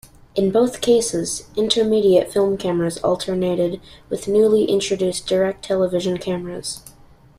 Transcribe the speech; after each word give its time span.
In 0.33 0.49
both 0.49 0.81
cases, 0.81 1.43
intermediate 1.55 2.33
film 2.33 2.57
cameras 2.57 2.97
alternated 3.03 3.79
with 4.09 4.27
newly 4.27 4.65
introduced 4.65 5.27
direct 5.27 5.63
television 5.63 6.17
cameras. 6.17 6.81